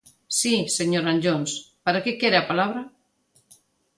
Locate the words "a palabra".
2.39-2.81